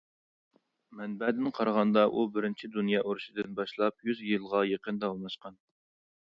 مەنبەدىن 1.01 1.51
قارىغاندا، 1.57 2.05
ئۇ 2.19 2.23
بىرىنچى 2.37 2.69
دۇنيا 2.77 3.03
ئۇرۇشىدىن 3.11 3.53
باشلاپ 3.61 4.09
يۈز 4.11 4.25
يىلغا 4.31 4.65
يېقىن 4.71 4.99
داۋاملاشقان. 5.05 5.61